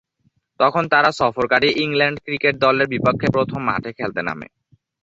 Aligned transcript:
তখন 0.59 0.83
তারা 0.93 1.09
সফরকারী 1.19 1.69
England 1.83 2.17
cricket 2.25 2.55
দলের 2.63 2.87
বিপক্ষে 2.93 3.27
প্রথম 3.35 3.59
মাঠে 3.67 3.91
খেলতে 3.97 4.21
নামে। 4.27 4.47